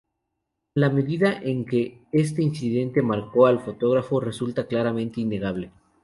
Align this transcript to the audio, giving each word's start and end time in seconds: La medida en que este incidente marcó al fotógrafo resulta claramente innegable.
La 0.73 0.89
medida 0.89 1.39
en 1.43 1.63
que 1.63 1.99
este 2.11 2.41
incidente 2.41 3.03
marcó 3.03 3.45
al 3.45 3.59
fotógrafo 3.59 4.19
resulta 4.19 4.65
claramente 4.65 5.21
innegable. 5.21 5.69